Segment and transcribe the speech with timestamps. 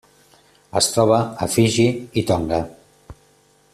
[0.79, 1.87] Es troba a Fiji
[2.23, 2.63] i Tonga.